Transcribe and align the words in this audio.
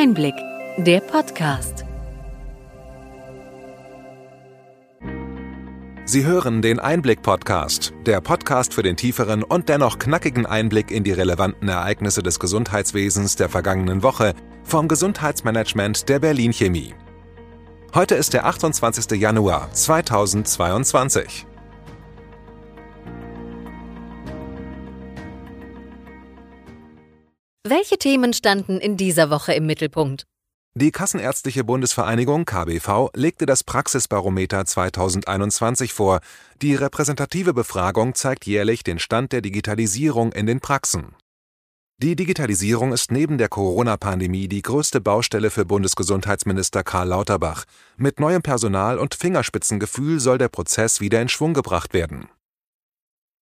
Einblick, 0.00 0.36
der 0.76 1.00
Podcast. 1.00 1.84
Sie 6.04 6.24
hören 6.24 6.62
den 6.62 6.78
Einblick-Podcast, 6.78 7.92
der 8.06 8.20
Podcast 8.20 8.74
für 8.74 8.84
den 8.84 8.96
tieferen 8.96 9.42
und 9.42 9.68
dennoch 9.68 9.98
knackigen 9.98 10.46
Einblick 10.46 10.92
in 10.92 11.02
die 11.02 11.10
relevanten 11.10 11.68
Ereignisse 11.68 12.22
des 12.22 12.38
Gesundheitswesens 12.38 13.34
der 13.34 13.48
vergangenen 13.48 14.04
Woche 14.04 14.34
vom 14.62 14.86
Gesundheitsmanagement 14.86 16.08
der 16.08 16.20
Berlin 16.20 16.52
Chemie. 16.52 16.94
Heute 17.92 18.14
ist 18.14 18.34
der 18.34 18.46
28. 18.46 19.18
Januar 19.20 19.72
2022. 19.72 21.47
Welche 27.70 27.98
Themen 27.98 28.32
standen 28.32 28.78
in 28.78 28.96
dieser 28.96 29.28
Woche 29.28 29.52
im 29.52 29.66
Mittelpunkt? 29.66 30.24
Die 30.74 30.90
Kassenärztliche 30.90 31.64
Bundesvereinigung 31.64 32.46
KBV 32.46 33.10
legte 33.14 33.44
das 33.44 33.62
Praxisbarometer 33.62 34.64
2021 34.64 35.92
vor. 35.92 36.20
Die 36.62 36.74
repräsentative 36.74 37.52
Befragung 37.52 38.14
zeigt 38.14 38.46
jährlich 38.46 38.84
den 38.84 38.98
Stand 38.98 39.32
der 39.32 39.42
Digitalisierung 39.42 40.32
in 40.32 40.46
den 40.46 40.60
Praxen. 40.60 41.14
Die 41.98 42.16
Digitalisierung 42.16 42.94
ist 42.94 43.12
neben 43.12 43.36
der 43.36 43.50
Corona-Pandemie 43.50 44.48
die 44.48 44.62
größte 44.62 45.02
Baustelle 45.02 45.50
für 45.50 45.66
Bundesgesundheitsminister 45.66 46.82
Karl 46.84 47.08
Lauterbach. 47.08 47.64
Mit 47.98 48.18
neuem 48.18 48.40
Personal 48.40 48.98
und 48.98 49.14
Fingerspitzengefühl 49.14 50.20
soll 50.20 50.38
der 50.38 50.48
Prozess 50.48 51.02
wieder 51.02 51.20
in 51.20 51.28
Schwung 51.28 51.52
gebracht 51.52 51.92
werden. 51.92 52.28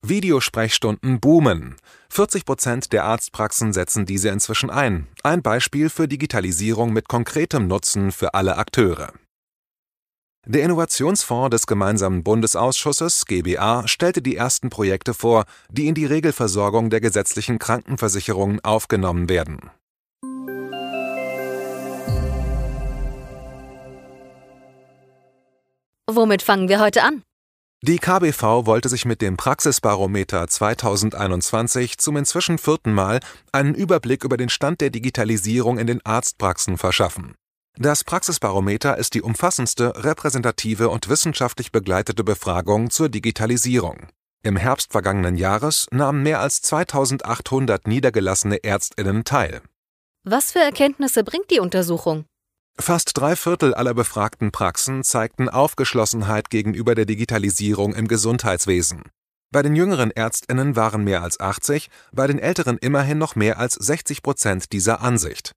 Videosprechstunden 0.09 1.21
boomen. 1.21 1.77
40 2.11 2.45
Prozent 2.45 2.93
der 2.93 3.05
Arztpraxen 3.05 3.73
setzen 3.73 4.07
diese 4.07 4.29
inzwischen 4.29 4.71
ein. 4.71 5.09
Ein 5.23 5.43
Beispiel 5.43 5.91
für 5.91 6.07
Digitalisierung 6.07 6.93
mit 6.93 7.09
konkretem 7.09 7.67
Nutzen 7.67 8.13
für 8.13 8.35
alle 8.35 8.57
Akteure. 8.57 9.13
Der 10.47 10.63
Innovationsfonds 10.63 11.51
des 11.51 11.67
gemeinsamen 11.67 12.23
Bundesausschusses 12.23 13.27
GBA 13.27 13.89
stellte 13.89 14.23
die 14.23 14.37
ersten 14.37 14.71
Projekte 14.71 15.13
vor, 15.13 15.45
die 15.71 15.89
in 15.89 15.95
die 15.95 16.07
Regelversorgung 16.07 16.89
der 16.89 17.01
gesetzlichen 17.01 17.59
Krankenversicherungen 17.59 18.61
aufgenommen 18.65 19.29
werden. 19.29 19.71
Womit 26.09 26.43
fangen 26.43 26.69
wir 26.69 26.79
heute 26.79 27.03
an? 27.03 27.23
Die 27.83 27.99
KBV 27.99 28.65
wollte 28.65 28.89
sich 28.89 29.05
mit 29.05 29.21
dem 29.21 29.37
Praxisbarometer 29.37 30.49
2021 30.49 31.99
zum 31.99 32.17
inzwischen 32.17 32.57
vierten 32.57 32.93
Mal 32.93 33.21
einen 33.53 33.75
Überblick 33.75 34.25
über 34.25 34.39
den 34.39 34.49
Stand 34.49 34.81
der 34.81 34.91
Digitalisierung 34.91 35.79
in 35.79 35.87
den 35.87 36.05
Arztpraxen 36.05 36.79
verschaffen. 36.79 37.35
Das 37.79 38.03
Praxisbarometer 38.03 38.97
ist 38.97 39.13
die 39.13 39.21
umfassendste, 39.21 39.93
repräsentative 40.03 40.89
und 40.89 41.11
wissenschaftlich 41.11 41.71
begleitete 41.71 42.25
Befragung 42.25 42.89
zur 42.89 43.11
Digitalisierung. 43.11 44.09
Im 44.43 44.57
Herbst 44.57 44.93
vergangenen 44.93 45.37
Jahres 45.37 45.87
nahmen 45.91 46.23
mehr 46.23 46.41
als 46.41 46.63
2800 46.63 47.87
niedergelassene 47.87 48.65
Ärztinnen 48.65 49.25
teil. 49.25 49.61
Was 50.25 50.53
für 50.53 50.61
Erkenntnisse 50.61 51.23
bringt 51.23 51.51
die 51.51 51.61
Untersuchung? 51.61 52.25
Fast 52.79 53.13
drei 53.15 53.37
Viertel 53.37 53.75
aller 53.75 53.95
befragten 53.95 54.53
Praxen 54.53 55.03
zeigten 55.03 55.49
Aufgeschlossenheit 55.49 56.51
gegenüber 56.51 56.95
der 56.95 57.07
Digitalisierung 57.07 57.95
im 57.95 58.07
Gesundheitswesen. 58.07 59.05
Bei 59.51 59.63
den 59.63 59.75
jüngeren 59.75 60.11
Ärztinnen 60.11 60.77
waren 60.77 61.03
mehr 61.03 61.23
als 61.23 61.41
80, 61.41 61.89
bei 62.13 62.27
den 62.27 62.39
älteren 62.39 62.77
immerhin 62.79 63.17
noch 63.17 63.35
mehr 63.35 63.59
als 63.59 63.75
60 63.75 64.23
Prozent 64.23 64.73
dieser 64.73 65.01
Ansicht. 65.01 65.53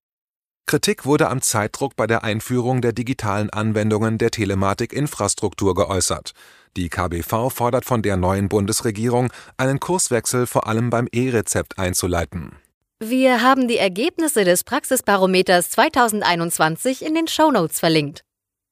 Kritik 0.66 1.06
wurde 1.06 1.30
am 1.30 1.42
Zeitdruck 1.42 1.96
bei 1.96 2.08
der 2.08 2.24
Einführung 2.24 2.82
der 2.82 2.94
digitalen 2.94 3.50
Anwendungen 3.50 4.18
der 4.18 4.32
Telematikinfrastruktur 4.32 5.76
geäußert. 5.76 6.32
Die 6.78 6.90
KBV 6.90 7.50
fordert 7.50 7.86
von 7.86 8.02
der 8.02 8.16
neuen 8.18 8.48
Bundesregierung, 8.48 9.30
einen 9.58 9.80
Kurswechsel 9.80 10.48
vor 10.48 10.68
allem 10.68 10.90
beim 10.90 11.08
E-Rezept 11.12 11.80
einzuleiten. 11.80 12.54
Wir 13.02 13.42
haben 13.42 13.70
die 13.70 13.78
Ergebnisse 13.78 14.44
des 14.44 14.66
Praxisbarometers 14.66 15.70
2021 15.70 17.06
in 17.06 17.16
den 17.16 17.30
Shownotes 17.30 17.80
verlinkt. 17.80 18.26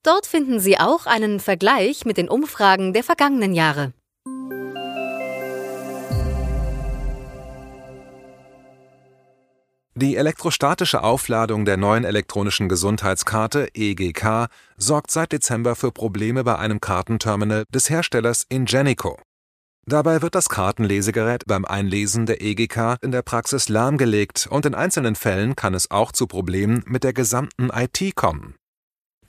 Dort 0.03 0.25
finden 0.25 0.59
Sie 0.59 0.77
auch 0.77 1.05
einen 1.05 1.39
Vergleich 1.39 2.03
mit 2.03 2.17
den 2.17 2.27
Umfragen 2.27 2.91
der 2.91 3.05
vergangenen 3.05 3.53
Jahre. 3.53 3.93
Die 9.95 10.17
elektrostatische 10.17 11.03
Aufladung 11.03 11.63
der 11.63 11.77
neuen 11.77 12.03
elektronischen 12.03 12.67
Gesundheitskarte 12.67 13.69
EGK 13.73 14.47
sorgt 14.75 15.09
seit 15.09 15.31
Dezember 15.31 15.77
für 15.77 15.93
Probleme 15.93 16.43
bei 16.43 16.59
einem 16.59 16.81
Kartenterminal 16.81 17.63
des 17.73 17.89
Herstellers 17.89 18.45
Ingenico. 18.49 19.17
Dabei 19.89 20.21
wird 20.21 20.35
das 20.35 20.49
Kartenlesegerät 20.49 21.45
beim 21.47 21.63
Einlesen 21.63 22.25
der 22.25 22.41
EGK 22.41 22.97
in 23.01 23.11
der 23.11 23.21
Praxis 23.21 23.69
lahmgelegt 23.69 24.45
und 24.51 24.65
in 24.65 24.75
einzelnen 24.75 25.15
Fällen 25.15 25.55
kann 25.55 25.73
es 25.73 25.89
auch 25.89 26.11
zu 26.11 26.27
Problemen 26.27 26.83
mit 26.87 27.05
der 27.05 27.13
gesamten 27.13 27.69
IT 27.73 28.13
kommen. 28.17 28.55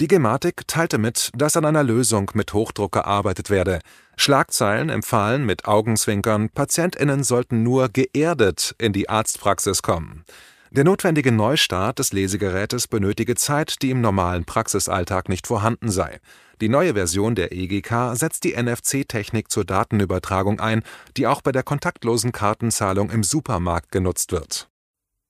Die 0.00 0.08
Gematik 0.08 0.66
teilte 0.66 0.98
mit, 0.98 1.30
dass 1.36 1.56
an 1.56 1.64
einer 1.64 1.84
Lösung 1.84 2.32
mit 2.34 2.54
Hochdruck 2.54 2.90
gearbeitet 2.90 3.50
werde. 3.50 3.78
Schlagzeilen 4.16 4.88
empfahlen 4.88 5.46
mit 5.46 5.66
Augenzwinkern, 5.66 6.48
PatientInnen 6.50 7.22
sollten 7.22 7.62
nur 7.62 7.88
geerdet 7.88 8.74
in 8.78 8.92
die 8.92 9.08
Arztpraxis 9.08 9.82
kommen. 9.82 10.24
Der 10.72 10.82
notwendige 10.82 11.30
Neustart 11.30 12.00
des 12.00 12.12
Lesegerätes 12.12 12.88
benötige 12.88 13.36
Zeit, 13.36 13.80
die 13.80 13.90
im 13.90 14.00
normalen 14.00 14.44
Praxisalltag 14.44 15.28
nicht 15.28 15.46
vorhanden 15.46 15.88
sei. 15.88 16.18
Die 16.60 16.68
neue 16.68 16.94
Version 16.94 17.34
der 17.34 17.52
EGK 17.52 18.16
setzt 18.16 18.42
die 18.42 18.60
NFC-Technik 18.60 19.50
zur 19.50 19.64
Datenübertragung 19.64 20.58
ein, 20.58 20.82
die 21.16 21.26
auch 21.26 21.40
bei 21.40 21.52
der 21.52 21.62
kontaktlosen 21.62 22.32
Kartenzahlung 22.32 23.10
im 23.10 23.22
Supermarkt 23.22 23.92
genutzt 23.92 24.32
wird. 24.32 24.68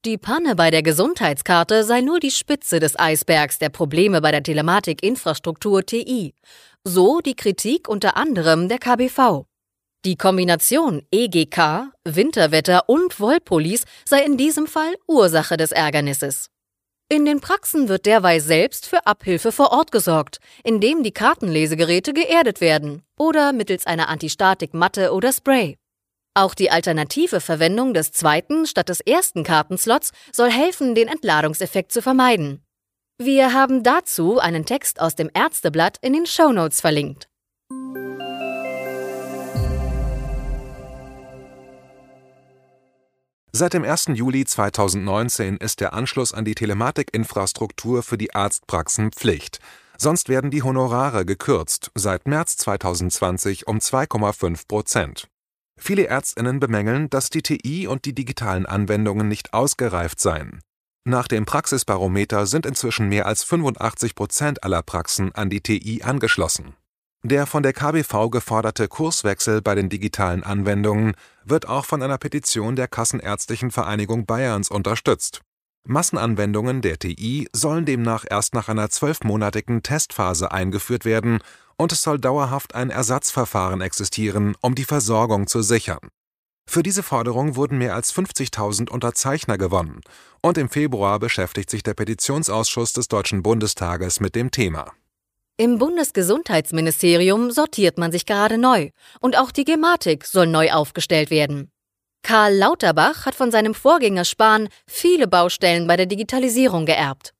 Die 0.05 0.16
Panne 0.16 0.55
bei 0.55 0.71
der 0.71 0.83
Gesundheitskarte 0.83 1.84
sei 1.84 2.00
nur 2.00 2.21
die 2.21 2.31
Spitze 2.31 2.78
des 2.81 2.99
Eisbergs 2.99 3.59
der 3.59 3.69
Probleme 3.69 4.21
bei 4.21 4.31
der 4.31 4.43
Telematikinfrastruktur 4.43 5.84
TI. 5.84 6.34
So 6.84 7.21
die 7.21 7.34
Kritik 7.34 7.89
unter 7.89 8.16
anderem 8.16 8.69
der 8.69 8.78
KBV. 8.78 9.45
Die 10.05 10.16
Kombination 10.16 11.03
EGK, 11.10 11.91
Winterwetter 12.05 12.89
und 12.89 13.19
Wollpullis 13.19 13.84
sei 14.05 14.22
in 14.25 14.37
diesem 14.37 14.69
Fall 14.69 14.95
Ursache 15.09 15.56
des 15.56 15.72
Ärgernisses. 15.72 16.49
In 17.11 17.25
den 17.25 17.41
Praxen 17.41 17.89
wird 17.89 18.05
derweil 18.05 18.39
selbst 18.39 18.85
für 18.85 19.07
Abhilfe 19.07 19.51
vor 19.51 19.73
Ort 19.73 19.93
gesorgt, 19.93 20.41
indem 20.63 21.03
die 21.03 21.11
Kartenlesegeräte 21.11 22.13
geerdet 22.13 22.61
werden 22.61 23.03
oder 23.17 23.55
mittels 23.55 23.87
einer 23.87 24.11
Antistatikmatte 24.11 25.15
oder 25.15 25.33
Spray. 25.33 25.79
Auch 26.35 26.55
die 26.55 26.71
alternative 26.71 27.41
Verwendung 27.41 27.95
des 27.95 28.13
zweiten 28.13 28.67
statt 28.67 28.91
des 28.91 29.01
ersten 29.01 29.43
Kartenslots 29.43 30.13
soll 30.33 30.51
helfen, 30.51 30.95
den 30.95 31.09
Entladungseffekt 31.09 31.93
zu 31.93 32.03
vermeiden. 32.03 32.63
Wir 33.17 33.55
haben 33.55 33.83
dazu 33.83 34.39
einen 34.39 34.67
Text 34.67 35.01
aus 35.01 35.15
dem 35.15 35.31
Ärzteblatt 35.33 35.97
in 36.03 36.13
den 36.13 36.27
Shownotes 36.27 36.83
verlinkt. 36.83 37.29
Seit 43.59 43.75
dem 43.75 43.83
1. 43.83 44.11
Juli 44.15 44.45
2019 44.45 45.57
ist 45.57 45.81
der 45.81 45.93
Anschluss 45.93 46.33
an 46.33 46.45
die 46.45 46.55
Telematikinfrastruktur 46.55 48.05
für 48.05 48.17
die 48.17 48.33
Arztpraxen 48.33 49.11
Pflicht. 49.11 49.59
Sonst 49.97 50.29
werden 50.29 50.53
die 50.53 50.63
Honorare 50.63 51.27
gekürzt, 51.27 51.91
seit 51.97 52.29
März 52.29 52.57
2020 52.59 53.67
um 53.67 53.79
2,5 53.79 54.69
Prozent. 54.69 55.27
Viele 55.77 56.07
Ärztinnen 56.07 56.61
bemängeln, 56.61 57.11
dass 57.11 57.31
die 57.31 57.43
TI 57.43 57.89
und 57.89 58.05
die 58.05 58.15
digitalen 58.15 58.65
Anwendungen 58.65 59.27
nicht 59.27 59.53
ausgereift 59.53 60.21
seien. 60.21 60.61
Nach 61.03 61.27
dem 61.27 61.45
Praxisbarometer 61.45 62.47
sind 62.47 62.65
inzwischen 62.65 63.09
mehr 63.09 63.27
als 63.27 63.43
85 63.43 64.15
Prozent 64.15 64.63
aller 64.63 64.84
Praxen 64.84 65.34
an 65.34 65.51
die 65.51 65.63
TI 65.63 66.04
angeschlossen. 66.04 66.77
Der 67.24 67.47
von 67.47 67.65
der 67.65 67.72
KBV 67.72 68.30
geforderte 68.30 68.86
Kurswechsel 68.86 69.60
bei 69.60 69.74
den 69.74 69.88
digitalen 69.88 70.44
Anwendungen 70.44 71.15
wird 71.44 71.68
auch 71.68 71.84
von 71.84 72.00
einer 72.00 72.16
Petition 72.16 72.76
der 72.76 72.86
Kassenärztlichen 72.86 73.72
Vereinigung 73.72 74.24
Bayerns 74.24 74.70
unterstützt. 74.70 75.41
Massenanwendungen 75.84 76.80
der 76.80 76.98
TI 76.98 77.48
sollen 77.53 77.86
demnach 77.86 78.24
erst 78.28 78.54
nach 78.54 78.68
einer 78.68 78.88
zwölfmonatigen 78.91 79.82
Testphase 79.82 80.53
eingeführt 80.53 81.04
werden 81.04 81.41
und 81.76 81.91
es 81.91 82.03
soll 82.03 82.20
dauerhaft 82.20 82.76
ein 82.76 82.91
Ersatzverfahren 82.91 83.80
existieren, 83.80 84.54
um 84.60 84.76
die 84.76 84.84
Versorgung 84.84 85.48
zu 85.48 85.62
sichern. 85.62 86.10
Für 86.68 86.82
diese 86.82 87.03
Forderung 87.03 87.56
wurden 87.56 87.78
mehr 87.78 87.94
als 87.94 88.15
50.000 88.15 88.91
Unterzeichner 88.91 89.59
gewonnen 89.59 90.03
und 90.42 90.59
im 90.59 90.68
Februar 90.68 91.18
beschäftigt 91.18 91.70
sich 91.70 91.82
der 91.82 91.94
Petitionsausschuss 91.94 92.92
des 92.92 93.09
Deutschen 93.09 93.42
Bundestages 93.42 94.20
mit 94.20 94.36
dem 94.36 94.50
Thema. 94.50 94.92
Im 95.60 95.78
Bundesgesundheitsministerium 95.78 97.51
sortiert 97.51 97.99
man 97.99 98.13
sich 98.13 98.27
gerade 98.27 98.59
neu 98.59 98.91
und 99.21 99.37
auch 99.37 99.51
die 99.51 99.65
Gematik 99.65 100.25
soll 100.25 100.47
neu 100.47 100.71
aufgestellt 100.71 101.31
werden. 101.31 101.72
Karl 102.22 102.55
Lauterbach 102.55 103.27
hat 103.27 103.34
von 103.34 103.51
seinem 103.51 103.75
Vorgänger 103.75 104.25
Spahn 104.25 104.69
viele 104.87 105.27
Baustellen 105.27 105.89
bei 105.89 105.97
der 105.97 106.07
Digitalisierung 106.07 106.87
geerbt. 106.87 107.34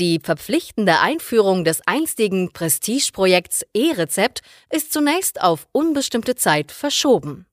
Die 0.00 0.18
verpflichtende 0.18 0.98
Einführung 0.98 1.62
des 1.62 1.82
einstigen 1.86 2.52
Prestigeprojekts 2.52 3.64
E-Rezept 3.74 4.40
ist 4.72 4.92
zunächst 4.92 5.40
auf 5.40 5.68
unbestimmte 5.70 6.34
Zeit 6.34 6.72
verschoben. 6.72 7.46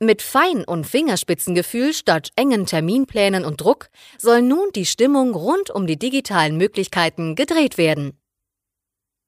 Mit 0.00 0.20
Fein- 0.20 0.64
und 0.66 0.86
Fingerspitzengefühl 0.86 1.94
statt 1.94 2.28
engen 2.36 2.66
Terminplänen 2.66 3.46
und 3.46 3.62
Druck 3.62 3.88
soll 4.18 4.42
nun 4.42 4.68
die 4.74 4.84
Stimmung 4.84 5.34
rund 5.34 5.70
um 5.70 5.86
die 5.86 5.98
digitalen 5.98 6.58
Möglichkeiten 6.58 7.36
gedreht 7.36 7.78
werden. 7.78 8.20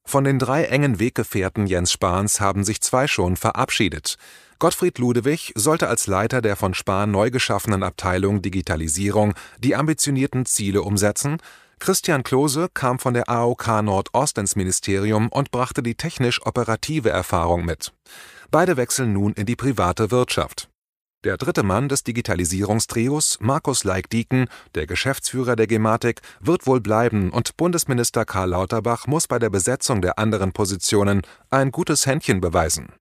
Von 0.09 0.23
den 0.23 0.39
drei 0.39 0.63
engen 0.63 0.99
Weggefährten 0.99 1.67
Jens 1.67 1.91
Spahns 1.91 2.41
haben 2.41 2.63
sich 2.63 2.81
zwei 2.81 3.05
schon 3.05 3.35
verabschiedet. 3.35 4.15
Gottfried 4.57 4.97
Ludewig 4.97 5.53
sollte 5.53 5.87
als 5.87 6.07
Leiter 6.07 6.41
der 6.41 6.55
von 6.55 6.73
Spahn 6.73 7.11
neu 7.11 7.29
geschaffenen 7.29 7.83
Abteilung 7.83 8.41
Digitalisierung 8.41 9.35
die 9.59 9.75
ambitionierten 9.75 10.47
Ziele 10.47 10.81
umsetzen, 10.81 11.37
Christian 11.77 12.23
Klose 12.23 12.69
kam 12.73 12.97
von 12.97 13.13
der 13.13 13.29
AOK 13.29 13.83
Nordost 13.83 14.39
ins 14.39 14.55
Ministerium 14.55 15.29
und 15.29 15.51
brachte 15.51 15.83
die 15.83 15.93
technisch-operative 15.93 17.11
Erfahrung 17.11 17.63
mit. 17.63 17.93
Beide 18.49 18.77
wechseln 18.77 19.13
nun 19.13 19.33
in 19.33 19.45
die 19.45 19.55
private 19.55 20.09
Wirtschaft. 20.09 20.69
Der 21.25 21.35
dritte 21.35 21.63
Mann 21.63 21.89
des 21.89 22.05
Digitalisierungstrios, 22.05 23.39
Markus 23.41 23.83
Leik-Dieken, 23.83 24.47
der 24.73 24.87
Geschäftsführer 24.87 25.57
der 25.57 25.67
Gematik, 25.67 26.21
wird 26.39 26.65
wohl 26.65 26.79
bleiben 26.79 27.31
und 27.31 27.57
Bundesminister 27.57 28.23
Karl 28.23 28.51
Lauterbach 28.51 29.05
muss 29.05 29.27
bei 29.27 29.37
der 29.37 29.49
Besetzung 29.49 30.01
der 30.01 30.17
anderen 30.17 30.53
Positionen 30.53 31.23
ein 31.49 31.71
gutes 31.71 32.05
Händchen 32.05 32.39
beweisen. 32.39 32.93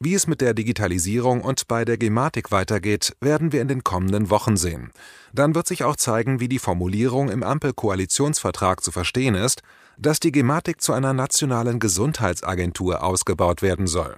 Wie 0.00 0.14
es 0.14 0.26
mit 0.26 0.40
der 0.40 0.54
Digitalisierung 0.54 1.42
und 1.42 1.68
bei 1.68 1.84
der 1.84 1.98
Gematik 1.98 2.50
weitergeht, 2.52 3.14
werden 3.20 3.52
wir 3.52 3.60
in 3.60 3.68
den 3.68 3.84
kommenden 3.84 4.30
Wochen 4.30 4.56
sehen. 4.56 4.90
Dann 5.34 5.54
wird 5.54 5.66
sich 5.66 5.84
auch 5.84 5.96
zeigen, 5.96 6.40
wie 6.40 6.48
die 6.48 6.60
Formulierung 6.60 7.28
im 7.28 7.42
Ampelkoalitionsvertrag 7.42 8.82
zu 8.82 8.92
verstehen 8.92 9.34
ist, 9.34 9.60
dass 9.98 10.20
die 10.20 10.32
Gematik 10.32 10.80
zu 10.80 10.94
einer 10.94 11.12
nationalen 11.12 11.80
Gesundheitsagentur 11.80 13.02
ausgebaut 13.02 13.60
werden 13.60 13.86
soll. 13.86 14.16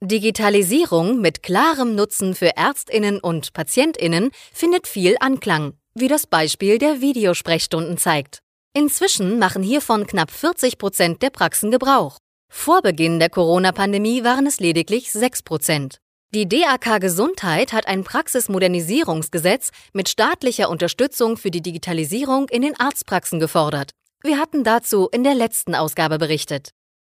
Digitalisierung 0.00 1.20
mit 1.20 1.42
klarem 1.42 1.96
Nutzen 1.96 2.36
für 2.36 2.56
Ärztinnen 2.56 3.18
und 3.18 3.52
Patientinnen 3.52 4.30
findet 4.52 4.86
viel 4.86 5.16
Anklang, 5.18 5.72
wie 5.94 6.06
das 6.06 6.28
Beispiel 6.28 6.78
der 6.78 7.00
Videosprechstunden 7.00 7.98
zeigt. 7.98 8.38
Inzwischen 8.74 9.40
machen 9.40 9.64
hiervon 9.64 10.06
knapp 10.06 10.30
40 10.30 10.78
Prozent 10.78 11.20
der 11.20 11.30
Praxen 11.30 11.72
Gebrauch. 11.72 12.18
Vor 12.48 12.80
Beginn 12.80 13.18
der 13.18 13.28
Corona-Pandemie 13.28 14.22
waren 14.22 14.46
es 14.46 14.60
lediglich 14.60 15.10
6 15.10 15.42
Prozent. 15.42 15.98
Die 16.32 16.48
DAK 16.48 17.00
Gesundheit 17.00 17.72
hat 17.72 17.88
ein 17.88 18.04
Praxismodernisierungsgesetz 18.04 19.70
mit 19.92 20.08
staatlicher 20.08 20.70
Unterstützung 20.70 21.36
für 21.36 21.50
die 21.50 21.62
Digitalisierung 21.62 22.48
in 22.50 22.62
den 22.62 22.78
Arztpraxen 22.78 23.40
gefordert. 23.40 23.90
Wir 24.22 24.38
hatten 24.38 24.62
dazu 24.62 25.08
in 25.10 25.24
der 25.24 25.34
letzten 25.34 25.74
Ausgabe 25.74 26.18
berichtet. 26.18 26.70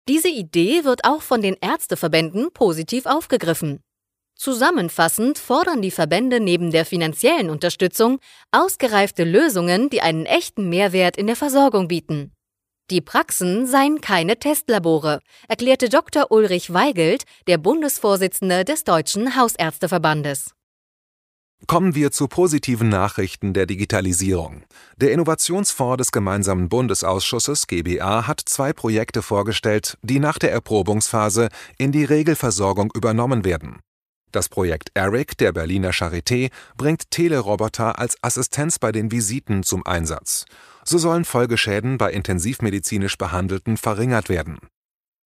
Diese 0.10 0.30
Idee 0.30 0.84
wird 0.84 1.06
auch 1.06 1.22
von 1.22 1.42
den 1.42 1.56
Ärzteverbänden 1.62 2.52
positiv 2.54 3.06
aufgegriffen. 3.06 3.80
Zusammenfassend 4.36 5.38
fordern 5.38 5.82
die 5.82 5.92
Verbände 5.92 6.42
neben 6.42 6.72
der 6.72 6.86
finanziellen 6.86 7.50
Unterstützung 7.50 8.20
ausgereifte 8.52 9.24
Lösungen, 9.24 9.90
die 9.90 10.02
einen 10.02 10.26
echten 10.26 10.68
Mehrwert 10.68 11.16
in 11.16 11.28
der 11.28 11.38
Versorgung 11.38 11.88
bieten. 11.88 12.34
Die 12.90 13.00
Praxen 13.00 13.66
seien 13.66 14.02
keine 14.02 14.38
Testlabore, 14.38 15.22
erklärte 15.48 15.88
Dr. 15.88 16.32
Ulrich 16.32 16.74
Weigelt, 16.74 17.24
der 17.48 17.58
Bundesvorsitzende 17.58 18.66
des 18.66 18.84
Deutschen 18.84 19.38
Hausärzteverbandes. 19.38 20.54
Kommen 21.68 21.96
wir 21.96 22.12
zu 22.12 22.28
positiven 22.28 22.90
Nachrichten 22.90 23.54
der 23.54 23.66
Digitalisierung. 23.66 24.64
Der 24.98 25.14
Innovationsfonds 25.14 25.98
des 25.98 26.12
gemeinsamen 26.12 26.68
Bundesausschusses 26.68 27.68
GBA 27.68 28.28
hat 28.28 28.42
zwei 28.46 28.74
Projekte 28.74 29.22
vorgestellt, 29.22 29.98
die 30.02 30.20
nach 30.20 30.38
der 30.40 30.52
Erprobungsphase 30.52 31.48
in 31.78 31.94
die 31.94 32.04
Regelversorgung 32.04 32.92
übernommen 32.94 33.46
werden. 33.46 33.80
Das 34.34 34.50
Projekt 34.50 34.90
ERIC 34.94 35.38
der 35.38 35.54
Berliner 35.54 35.92
Charité 35.92 36.52
bringt 36.76 37.12
Teleroboter 37.12 37.98
als 37.98 38.18
Assistenz 38.22 38.78
bei 38.80 38.92
den 38.92 39.12
Visiten 39.12 39.64
zum 39.64 39.86
Einsatz. 39.86 40.46
So 40.84 40.98
sollen 40.98 41.24
Folgeschäden 41.24 41.98
bei 41.98 42.12
intensivmedizinisch 42.12 43.18
Behandelten 43.18 43.78
verringert 43.78 44.28
werden. 44.28 44.58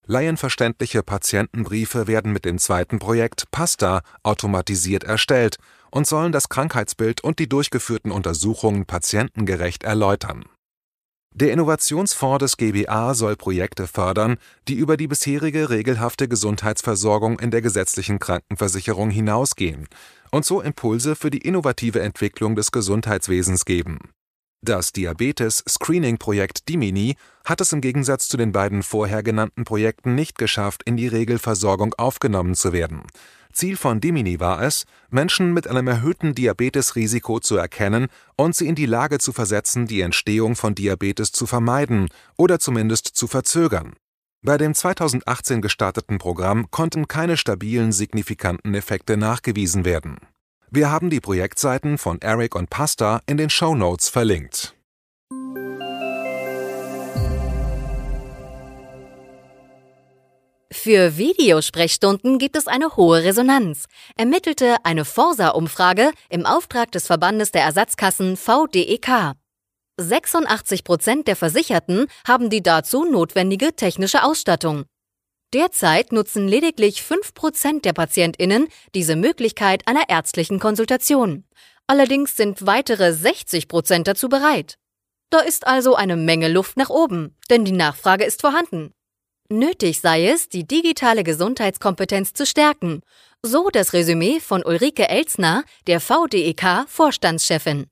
Laienverständliche 0.06 1.02
Patientenbriefe 1.02 2.06
werden 2.06 2.32
mit 2.32 2.44
dem 2.44 2.58
zweiten 2.58 2.98
Projekt 2.98 3.50
PASTA 3.50 4.02
automatisiert 4.22 5.04
erstellt 5.04 5.58
und 5.90 6.06
sollen 6.06 6.32
das 6.32 6.48
Krankheitsbild 6.48 7.22
und 7.22 7.38
die 7.38 7.48
durchgeführten 7.48 8.10
Untersuchungen 8.10 8.86
patientengerecht 8.86 9.84
erläutern. 9.84 10.44
Der 11.34 11.52
Innovationsfonds 11.52 12.38
des 12.38 12.56
GBA 12.56 13.14
soll 13.14 13.36
Projekte 13.36 13.86
fördern, 13.86 14.38
die 14.66 14.74
über 14.74 14.96
die 14.96 15.06
bisherige 15.06 15.70
regelhafte 15.70 16.26
Gesundheitsversorgung 16.26 17.38
in 17.38 17.50
der 17.50 17.62
gesetzlichen 17.62 18.18
Krankenversicherung 18.18 19.10
hinausgehen 19.10 19.88
und 20.30 20.44
so 20.44 20.60
Impulse 20.60 21.16
für 21.16 21.30
die 21.30 21.38
innovative 21.38 22.00
Entwicklung 22.00 22.56
des 22.56 22.72
Gesundheitswesens 22.72 23.64
geben 23.64 23.98
das 24.60 24.92
Diabetes-Screening-Projekt 24.92 26.68
DIMINI 26.68 27.14
hat 27.44 27.60
es 27.60 27.72
im 27.72 27.80
Gegensatz 27.80 28.28
zu 28.28 28.36
den 28.36 28.50
beiden 28.50 28.82
vorher 28.82 29.22
genannten 29.22 29.64
Projekten 29.64 30.16
nicht 30.16 30.36
geschafft, 30.36 30.82
in 30.84 30.96
die 30.96 31.06
Regelversorgung 31.06 31.94
aufgenommen 31.94 32.56
zu 32.56 32.72
werden. 32.72 33.02
Ziel 33.52 33.76
von 33.76 34.00
DIMINI 34.00 34.40
war 34.40 34.62
es, 34.62 34.84
Menschen 35.10 35.52
mit 35.52 35.66
einem 35.66 35.88
erhöhten 35.88 36.34
Diabetesrisiko 36.34 37.40
zu 37.40 37.56
erkennen 37.56 38.08
und 38.36 38.54
sie 38.54 38.66
in 38.66 38.74
die 38.74 38.86
Lage 38.86 39.18
zu 39.18 39.32
versetzen, 39.32 39.86
die 39.86 40.00
Entstehung 40.00 40.56
von 40.56 40.74
Diabetes 40.74 41.32
zu 41.32 41.46
vermeiden 41.46 42.08
oder 42.36 42.58
zumindest 42.58 43.06
zu 43.06 43.26
verzögern. 43.26 43.94
Bei 44.42 44.56
dem 44.56 44.74
2018 44.74 45.62
gestarteten 45.62 46.18
Programm 46.18 46.70
konnten 46.70 47.08
keine 47.08 47.36
stabilen 47.36 47.92
signifikanten 47.92 48.74
Effekte 48.74 49.16
nachgewiesen 49.16 49.84
werden 49.84 50.18
wir 50.70 50.90
haben 50.90 51.08
die 51.08 51.20
Projektseiten 51.20 51.96
von 51.96 52.20
Eric 52.20 52.54
und 52.54 52.68
Pasta 52.68 53.22
in 53.26 53.38
den 53.38 53.48
Show 53.48 53.74
Notes 53.74 54.10
verlinkt. 54.10 54.77
Für 60.70 61.16
Videosprechstunden 61.16 62.38
gibt 62.38 62.54
es 62.54 62.66
eine 62.66 62.96
hohe 62.96 63.24
Resonanz, 63.24 63.86
ermittelte 64.16 64.76
eine 64.84 65.06
Forsa-Umfrage 65.06 66.12
im 66.28 66.44
Auftrag 66.44 66.92
des 66.92 67.06
Verbandes 67.06 67.52
der 67.52 67.62
Ersatzkassen 67.62 68.36
VDEK. 68.36 69.32
86 69.98 70.84
Prozent 70.84 71.26
der 71.26 71.36
Versicherten 71.36 72.06
haben 72.26 72.50
die 72.50 72.62
dazu 72.62 73.06
notwendige 73.06 73.74
technische 73.74 74.22
Ausstattung. 74.22 74.84
Derzeit 75.54 76.12
nutzen 76.12 76.46
lediglich 76.46 77.00
5% 77.00 77.80
der 77.80 77.94
PatientInnen 77.94 78.68
diese 78.94 79.16
Möglichkeit 79.16 79.88
einer 79.88 80.10
ärztlichen 80.10 80.58
Konsultation. 80.58 81.44
Allerdings 81.86 82.36
sind 82.36 82.66
weitere 82.66 83.12
60% 83.12 84.02
dazu 84.02 84.28
bereit. 84.28 84.76
Da 85.30 85.40
ist 85.40 85.66
also 85.66 85.94
eine 85.94 86.16
Menge 86.16 86.48
Luft 86.48 86.76
nach 86.76 86.90
oben, 86.90 87.34
denn 87.48 87.64
die 87.64 87.72
Nachfrage 87.72 88.24
ist 88.24 88.42
vorhanden. 88.42 88.92
Nötig 89.50 90.02
sei 90.02 90.28
es, 90.28 90.50
die 90.50 90.66
digitale 90.66 91.24
Gesundheitskompetenz 91.24 92.34
zu 92.34 92.44
stärken, 92.44 93.00
so 93.42 93.70
das 93.72 93.94
Resümee 93.94 94.40
von 94.40 94.62
Ulrike 94.62 95.08
Elsner, 95.08 95.64
der 95.86 96.00
VDEK-Vorstandschefin. 96.00 97.86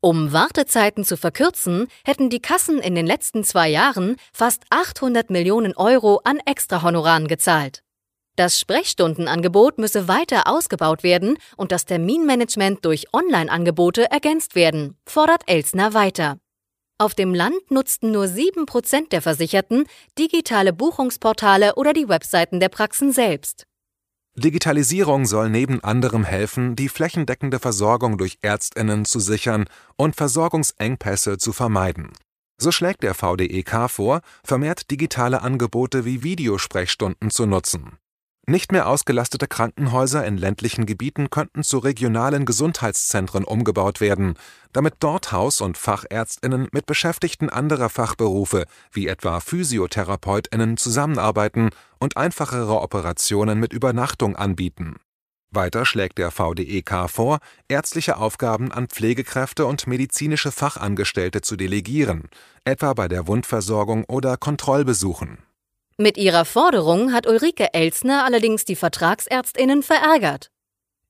Um 0.00 0.32
Wartezeiten 0.32 1.04
zu 1.04 1.18
verkürzen, 1.18 1.88
hätten 2.06 2.30
die 2.30 2.40
Kassen 2.40 2.78
in 2.78 2.94
den 2.94 3.06
letzten 3.06 3.44
zwei 3.44 3.68
Jahren 3.68 4.16
fast 4.32 4.64
800 4.70 5.28
Millionen 5.28 5.76
Euro 5.76 6.22
an 6.24 6.38
Extrahonoraren 6.38 7.28
gezahlt. 7.28 7.82
Das 8.36 8.58
Sprechstundenangebot 8.58 9.76
müsse 9.76 10.08
weiter 10.08 10.46
ausgebaut 10.46 11.02
werden 11.02 11.36
und 11.58 11.70
das 11.70 11.84
Terminmanagement 11.84 12.82
durch 12.82 13.12
Online-Angebote 13.12 14.10
ergänzt 14.10 14.54
werden, 14.54 14.96
fordert 15.04 15.42
Elsner 15.46 15.92
weiter. 15.92 16.38
Auf 17.02 17.16
dem 17.16 17.34
Land 17.34 17.68
nutzten 17.68 18.12
nur 18.12 18.26
7% 18.26 19.08
der 19.08 19.22
Versicherten 19.22 19.86
digitale 20.20 20.72
Buchungsportale 20.72 21.74
oder 21.74 21.94
die 21.94 22.08
Webseiten 22.08 22.60
der 22.60 22.68
Praxen 22.68 23.10
selbst. 23.10 23.64
Digitalisierung 24.36 25.26
soll 25.26 25.50
neben 25.50 25.82
anderem 25.82 26.22
helfen, 26.22 26.76
die 26.76 26.88
flächendeckende 26.88 27.58
Versorgung 27.58 28.18
durch 28.18 28.38
Ärztinnen 28.42 29.04
zu 29.04 29.18
sichern 29.18 29.64
und 29.96 30.14
Versorgungsengpässe 30.14 31.38
zu 31.38 31.52
vermeiden. 31.52 32.12
So 32.56 32.70
schlägt 32.70 33.02
der 33.02 33.14
VDEK 33.14 33.90
vor, 33.90 34.20
vermehrt 34.44 34.88
digitale 34.92 35.42
Angebote 35.42 36.04
wie 36.04 36.22
Videosprechstunden 36.22 37.32
zu 37.32 37.46
nutzen 37.46 37.98
nicht 38.46 38.72
mehr 38.72 38.88
ausgelastete 38.88 39.46
Krankenhäuser 39.46 40.26
in 40.26 40.36
ländlichen 40.36 40.84
Gebieten 40.84 41.30
könnten 41.30 41.62
zu 41.62 41.78
regionalen 41.78 42.44
Gesundheitszentren 42.44 43.44
umgebaut 43.44 44.00
werden, 44.00 44.34
damit 44.72 44.94
dort 44.98 45.30
Haus- 45.30 45.60
und 45.60 45.78
Fachärztinnen 45.78 46.68
mit 46.72 46.86
Beschäftigten 46.86 47.50
anderer 47.50 47.88
Fachberufe 47.88 48.64
wie 48.90 49.06
etwa 49.06 49.40
Physiotherapeutinnen 49.40 50.76
zusammenarbeiten 50.76 51.70
und 52.00 52.16
einfachere 52.16 52.80
Operationen 52.80 53.60
mit 53.60 53.72
Übernachtung 53.72 54.34
anbieten. 54.34 54.96
Weiter 55.54 55.84
schlägt 55.84 56.18
der 56.18 56.30
VDEK 56.30 57.08
vor, 57.08 57.38
ärztliche 57.68 58.16
Aufgaben 58.16 58.72
an 58.72 58.88
Pflegekräfte 58.88 59.66
und 59.66 59.86
medizinische 59.86 60.50
Fachangestellte 60.50 61.42
zu 61.42 61.56
delegieren, 61.56 62.30
etwa 62.64 62.94
bei 62.94 63.06
der 63.06 63.26
Wundversorgung 63.26 64.04
oder 64.04 64.38
Kontrollbesuchen. 64.38 65.38
Mit 65.96 66.16
ihrer 66.16 66.44
Forderung 66.44 67.12
hat 67.12 67.26
Ulrike 67.26 67.74
Elsner 67.74 68.24
allerdings 68.24 68.64
die 68.64 68.76
Vertragsärztinnen 68.76 69.82
verärgert. 69.82 70.50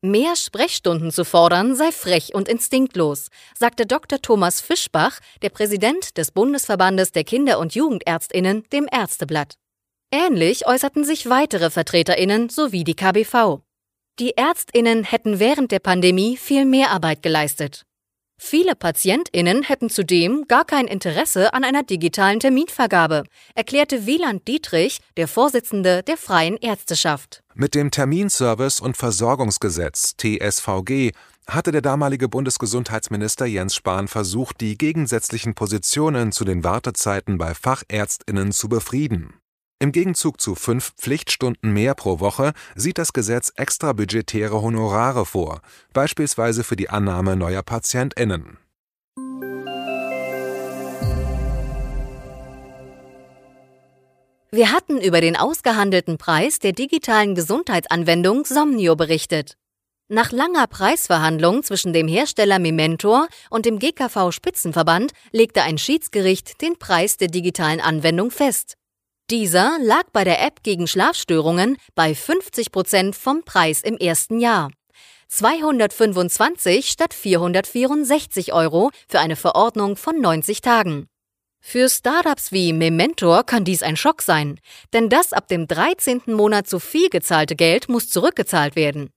Mehr 0.05 0.35
Sprechstunden 0.35 1.12
zu 1.12 1.25
fordern 1.25 1.77
sei 1.77 1.93
frech 1.93 2.35
und 2.35 2.49
instinktlos, 2.49 3.29
sagte 3.57 3.87
Dr. 3.87 4.21
Thomas 4.21 4.61
Fischbach, 4.61 5.21
der 5.43 5.51
Präsident 5.51 6.19
des 6.19 6.33
Bundesverbandes 6.33 7.12
der 7.12 7.23
Kinder- 7.23 7.61
und 7.61 7.77
Jugendärztinnen, 7.77 8.65
dem 8.73 8.89
Ärzteblatt. 8.91 9.55
Ähnlich 10.11 10.67
äußerten 10.67 11.05
sich 11.05 11.31
weitere 11.31 11.71
Vertreterinnen 11.71 12.49
sowie 12.49 12.83
die 12.83 12.97
KBV. 12.97 13.61
Die 14.19 14.37
Ärztinnen 14.37 15.05
hätten 15.05 15.39
während 15.39 15.71
der 15.71 15.79
Pandemie 15.79 16.37
viel 16.37 16.65
mehr 16.65 16.91
Arbeit 16.91 17.23
geleistet. 17.23 17.85
Viele 18.44 18.75
Patientinnen 18.75 19.62
hätten 19.62 19.88
zudem 19.88 20.46
gar 20.49 20.64
kein 20.64 20.88
Interesse 20.88 21.54
an 21.54 21.62
einer 21.62 21.84
digitalen 21.84 22.40
Terminvergabe, 22.40 23.22
erklärte 23.54 24.04
Wieland 24.04 24.46
Dietrich, 24.49 24.99
der 25.16 25.28
Vorsitzende 25.28 26.02
der 26.02 26.16
Freien 26.16 26.56
Ärzteschaft. 26.56 27.44
Mit 27.54 27.76
dem 27.76 27.90
Terminservice- 27.90 28.82
und 28.82 28.96
Versorgungsgesetz 28.96 30.16
TSVG 30.16 31.12
hatte 31.46 31.70
der 31.70 31.82
damalige 31.82 32.28
Bundesgesundheitsminister 32.28 33.46
Jens 33.46 33.76
Spahn 33.76 34.08
versucht, 34.08 34.61
die 34.61 34.76
gegensätzlichen 34.76 35.54
Positionen 35.54 36.32
zu 36.32 36.44
den 36.44 36.64
Wartezeiten 36.64 37.38
bei 37.38 37.54
Fachärztinnen 37.54 38.50
zu 38.50 38.68
befrieden. 38.68 39.34
Im 39.83 39.91
Gegenzug 39.91 40.41
zu 40.41 40.55
fünf 40.55 40.93
Pflichtstunden 40.95 41.73
mehr 41.73 41.97
pro 41.97 42.21
Woche 42.21 42.53
sieht 42.77 42.99
das 42.99 43.12
Gesetz 43.12 43.53
extrabudgetäre 43.57 44.62
Honorare 44.62 45.27
vor, 45.27 45.61
beispielsweise 45.93 46.62
für 46.62 46.77
die 46.77 46.89
Annahme 46.89 47.35
neuer 47.35 47.65
PatientInnen. 47.65 48.59
Wir 54.53 54.71
hatten 54.71 55.01
über 55.01 55.21
den 55.21 55.35
ausgehandelten 55.35 56.17
Preis 56.17 56.61
der 56.61 56.71
digitalen 56.71 57.35
Gesundheitsanwendung 57.35 58.45
Somnio 58.45 58.95
berichtet. 58.95 59.57
Nach 60.07 60.31
langer 60.31 60.69
Preisverhandlung 60.69 61.65
zwischen 61.65 61.93
dem 61.93 62.07
Hersteller 62.07 62.61
Mementor 62.61 63.27
und 63.51 63.67
dem 63.67 63.81
GKV 63.81 64.31
Spitzenverband 64.31 65.11
legte 65.33 65.62
ein 65.62 65.77
Schiedsgericht 65.77 66.62
den 66.62 66.79
Preis 66.79 67.17
der 67.17 67.27
digitalen 67.27 67.81
Anwendung 67.81 68.31
fest. 68.31 68.77
Dieser 69.31 69.79
lag 69.81 70.05
bei 70.12 70.25
der 70.25 70.45
App 70.45 70.62
gegen 70.62 70.87
Schlafstörungen 70.87 71.79
bei 71.95 72.14
50 72.14 72.71
Prozent 72.71 73.17
vom 73.17 73.43
Preis 73.45 73.81
im 73.81 73.97
ersten 73.97 74.41
Jahr. 74.41 74.71
225 75.29 76.91
statt 76.91 77.14
464 77.14 78.52
Euro 78.52 78.91
für 79.09 79.21
eine 79.21 79.37
Verordnung 79.37 79.97
von 79.97 80.21
90 80.21 80.61
Tagen. 80.61 81.09
Für 81.64 81.88
Startups 81.88 82.52
wie 82.52 82.73
Mementor 82.73 83.45
kann 83.45 83.64
dies 83.64 83.83
ein 83.83 83.97
Schock 83.97 84.21
sein, 84.21 84.59
denn 84.93 85.09
das 85.09 85.33
ab 85.33 85.49
dem 85.49 85.67
13. 85.67 86.23
Monat 86.26 86.67
zu 86.67 86.81
viel 86.81 87.09
gezahlte 87.09 87.57
Geld 87.57 87.88
muss 87.88 88.11
zurückgezahlt 88.11 88.76
werden. 88.76 89.11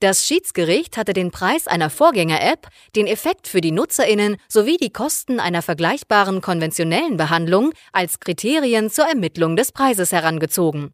Das 0.00 0.26
Schiedsgericht 0.26 0.98
hatte 0.98 1.14
den 1.14 1.30
Preis 1.30 1.66
einer 1.66 1.88
Vorgänger-App, 1.88 2.68
den 2.94 3.06
Effekt 3.06 3.48
für 3.48 3.62
die 3.62 3.72
Nutzerinnen 3.72 4.36
sowie 4.46 4.76
die 4.76 4.92
Kosten 4.92 5.40
einer 5.40 5.62
vergleichbaren 5.62 6.42
konventionellen 6.42 7.16
Behandlung 7.16 7.72
als 7.92 8.20
Kriterien 8.20 8.90
zur 8.90 9.06
Ermittlung 9.06 9.56
des 9.56 9.72
Preises 9.72 10.12
herangezogen. 10.12 10.92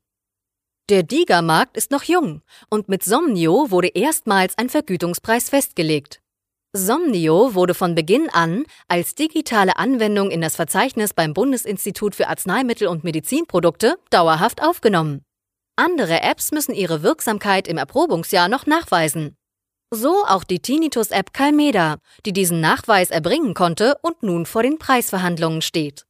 Der 0.89 1.03
Diga-Markt 1.03 1.77
ist 1.77 1.91
noch 1.91 2.05
jung 2.05 2.43
und 2.71 2.89
mit 2.89 3.03
Somnio 3.03 3.73
wurde 3.73 3.89
erstmals 3.89 4.57
ein 4.57 4.69
Vergütungspreis 4.69 5.49
festgelegt. 5.49 6.21
Somnio 6.73 7.55
wurde 7.55 7.75
von 7.75 7.97
Beginn 7.97 8.31
an 8.31 8.65
als 8.87 9.17
digitale 9.17 9.79
Anwendung 9.79 10.31
in 10.31 10.41
das 10.41 10.55
Verzeichnis 10.55 11.13
beim 11.13 11.35
Bundesinstitut 11.35 12.15
für 12.15 12.29
Arzneimittel 12.29 12.87
und 12.87 13.03
Medizinprodukte 13.03 13.97
dauerhaft 14.11 14.63
aufgenommen. 14.63 15.25
Andere 15.77 16.23
Apps 16.23 16.53
müssen 16.53 16.75
ihre 16.75 17.03
Wirksamkeit 17.03 17.67
im 17.67 17.79
Erprobungsjahr 17.79 18.49
noch 18.49 18.67
nachweisen. 18.67 19.37
So 19.91 20.25
auch 20.27 20.45
die 20.45 20.61
Tinnitus-App 20.61 21.33
Calmeda, 21.33 21.97
die 22.27 22.33
diesen 22.33 22.61
Nachweis 22.61 23.11
erbringen 23.11 23.55
konnte 23.55 23.97
und 24.03 24.23
nun 24.23 24.45
vor 24.45 24.63
den 24.63 24.79
Preisverhandlungen 24.79 25.63
steht. 25.63 26.05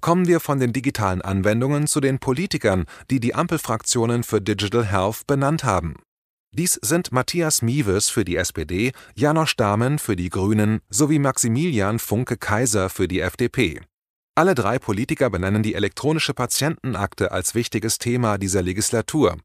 Kommen 0.00 0.26
wir 0.26 0.40
von 0.40 0.58
den 0.58 0.72
digitalen 0.72 1.22
Anwendungen 1.22 1.86
zu 1.86 2.00
den 2.00 2.18
Politikern, 2.18 2.84
die 3.10 3.20
die 3.20 3.34
Ampelfraktionen 3.34 4.22
für 4.22 4.40
Digital 4.40 4.86
Health 4.86 5.26
benannt 5.26 5.64
haben. 5.64 5.96
Dies 6.52 6.78
sind 6.82 7.12
Matthias 7.12 7.62
Mieves 7.62 8.08
für 8.08 8.24
die 8.24 8.36
SPD, 8.36 8.92
Janosch 9.14 9.56
Dahmen 9.56 9.98
für 9.98 10.16
die 10.16 10.30
Grünen 10.30 10.80
sowie 10.88 11.18
Maximilian 11.18 11.98
Funke 11.98 12.36
Kaiser 12.36 12.90
für 12.90 13.06
die 13.06 13.20
FDP. 13.20 13.80
Alle 14.40 14.54
drei 14.54 14.78
Politiker 14.78 15.28
benennen 15.28 15.62
die 15.62 15.74
elektronische 15.74 16.32
Patientenakte 16.32 17.30
als 17.30 17.54
wichtiges 17.54 17.98
Thema 17.98 18.38
dieser 18.38 18.62
Legislatur. 18.62 19.36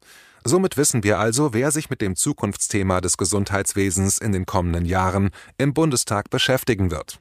Somit 0.46 0.78
wissen 0.78 1.04
wir 1.04 1.20
also, 1.20 1.54
wer 1.54 1.72
sich 1.72 1.90
mit 1.90 2.00
dem 2.00 2.16
Zukunftsthema 2.16 3.02
des 3.02 3.18
Gesundheitswesens 3.18 4.20
in 4.20 4.32
den 4.32 4.46
kommenden 4.46 4.86
Jahren 4.86 5.32
im 5.58 5.74
Bundestag 5.74 6.30
beschäftigen 6.30 6.92
wird. 6.92 7.20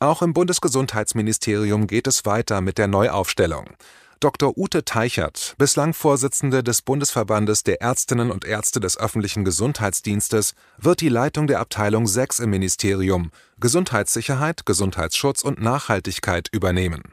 Auch 0.00 0.22
im 0.22 0.32
Bundesgesundheitsministerium 0.34 1.86
geht 1.86 2.08
es 2.08 2.26
weiter 2.26 2.60
mit 2.62 2.78
der 2.78 2.88
Neuaufstellung. 2.88 3.66
Dr. 4.20 4.58
Ute 4.58 4.84
Teichert, 4.84 5.54
bislang 5.58 5.94
Vorsitzende 5.94 6.64
des 6.64 6.82
Bundesverbandes 6.82 7.62
der 7.62 7.80
Ärztinnen 7.80 8.32
und 8.32 8.44
Ärzte 8.44 8.80
des 8.80 8.98
öffentlichen 8.98 9.44
Gesundheitsdienstes, 9.44 10.54
wird 10.76 11.00
die 11.00 11.08
Leitung 11.08 11.46
der 11.46 11.60
Abteilung 11.60 12.08
6 12.08 12.40
im 12.40 12.50
Ministerium 12.50 13.30
Gesundheitssicherheit, 13.60 14.66
Gesundheitsschutz 14.66 15.42
und 15.42 15.62
Nachhaltigkeit 15.62 16.48
übernehmen. 16.50 17.12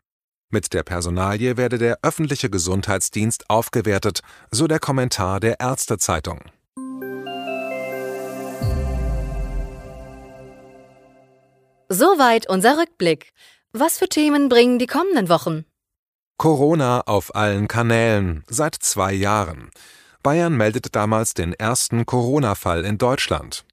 Mit 0.49 0.73
der 0.73 0.81
Personalie 0.81 1.57
werde 1.57 1.77
der 1.77 1.99
öffentliche 2.01 2.49
Gesundheitsdienst 2.49 3.51
aufgewertet, 3.51 4.21
so 4.49 4.65
der 4.65 4.79
Kommentar 4.79 5.39
der 5.39 5.59
Ärztezeitung. 5.59 6.39
Soweit 11.87 12.49
unser 12.49 12.79
Rückblick. 12.79 13.31
Was 13.73 13.99
für 13.99 14.09
Themen 14.09 14.49
bringen 14.49 14.79
die 14.79 14.87
kommenden 14.87 15.29
Wochen? 15.29 15.65
Corona 16.37 17.01
auf 17.01 17.33
allen 17.33 17.67
Kanälen 17.67 18.43
seit 18.47 18.75
zwei 18.75 19.13
Jahren. 19.13 19.69
Bayern 20.21 20.57
meldete 20.57 20.89
damals 20.89 21.33
den 21.33 21.53
ersten 21.53 22.05
Corona-Fall 22.05 22.83
in 22.83 22.97
Deutschland. 22.97 23.65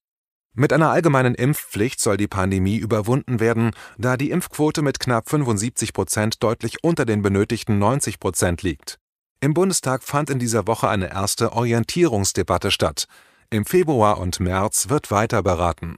Mit 0.54 0.72
einer 0.72 0.90
allgemeinen 0.90 1.34
Impfpflicht 1.34 1.98
soll 1.98 2.18
die 2.18 2.28
Pandemie 2.28 2.76
überwunden 2.76 3.40
werden, 3.40 3.72
da 3.96 4.16
die 4.16 4.30
Impfquote 4.30 4.82
mit 4.82 5.00
knapp 5.00 5.30
75 5.30 5.92
Prozent 5.92 6.42
deutlich 6.42 6.84
unter 6.84 7.04
den 7.04 7.22
benötigten 7.22 7.78
90 7.78 8.20
Prozent 8.20 8.62
liegt. 8.62 8.98
Im 9.40 9.54
Bundestag 9.54 10.02
fand 10.02 10.30
in 10.30 10.38
dieser 10.38 10.66
Woche 10.66 10.88
eine 10.88 11.10
erste 11.10 11.52
Orientierungsdebatte 11.52 12.70
statt. 12.70 13.06
Im 13.50 13.64
Februar 13.64 14.18
und 14.18 14.40
März 14.40 14.88
wird 14.88 15.10
weiter 15.10 15.42
beraten. 15.42 15.96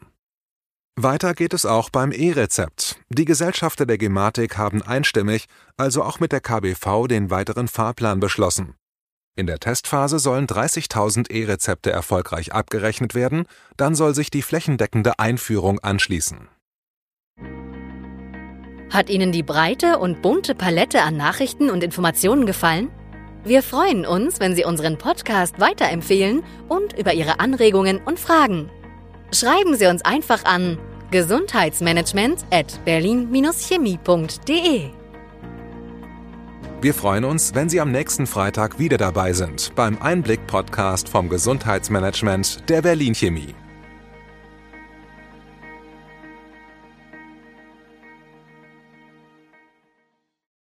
Weiter 0.96 1.34
geht 1.34 1.54
es 1.54 1.66
auch 1.66 1.90
beim 1.90 2.12
E-Rezept. 2.12 3.00
Die 3.08 3.24
Gesellschafter 3.24 3.84
der 3.84 3.98
Gematik 3.98 4.56
haben 4.56 4.80
einstimmig, 4.80 5.46
also 5.76 6.04
auch 6.04 6.20
mit 6.20 6.30
der 6.30 6.40
KBV, 6.40 7.08
den 7.08 7.30
weiteren 7.30 7.66
Fahrplan 7.66 8.20
beschlossen. 8.20 8.76
In 9.34 9.48
der 9.48 9.58
Testphase 9.58 10.20
sollen 10.20 10.46
30.000 10.46 11.32
E-Rezepte 11.32 11.90
erfolgreich 11.90 12.52
abgerechnet 12.52 13.16
werden, 13.16 13.46
dann 13.76 13.96
soll 13.96 14.14
sich 14.14 14.30
die 14.30 14.42
flächendeckende 14.42 15.18
Einführung 15.18 15.80
anschließen. 15.80 16.48
Hat 18.90 19.10
Ihnen 19.10 19.32
die 19.32 19.42
breite 19.42 19.98
und 19.98 20.22
bunte 20.22 20.54
Palette 20.54 21.02
an 21.02 21.16
Nachrichten 21.16 21.70
und 21.70 21.82
Informationen 21.82 22.46
gefallen? 22.46 22.92
Wir 23.42 23.64
freuen 23.64 24.06
uns, 24.06 24.38
wenn 24.38 24.54
Sie 24.54 24.64
unseren 24.64 24.96
Podcast 24.96 25.58
weiterempfehlen 25.58 26.44
und 26.68 26.96
über 26.96 27.14
Ihre 27.14 27.40
Anregungen 27.40 27.98
und 27.98 28.20
Fragen. 28.20 28.70
Schreiben 29.34 29.76
Sie 29.76 29.86
uns 29.86 30.04
einfach 30.04 30.44
an 30.44 30.78
gesundheitsmanagement 31.10 32.44
at 32.52 32.84
berlin-chemie.de. 32.84 34.90
Wir 36.80 36.94
freuen 36.94 37.24
uns, 37.24 37.52
wenn 37.54 37.68
Sie 37.68 37.80
am 37.80 37.90
nächsten 37.90 38.28
Freitag 38.28 38.78
wieder 38.78 38.96
dabei 38.96 39.32
sind 39.32 39.72
beim 39.74 40.00
Einblick-Podcast 40.00 41.08
vom 41.08 41.28
Gesundheitsmanagement 41.28 42.68
der 42.68 42.82
Berlin 42.82 43.14
Chemie. 43.14 43.56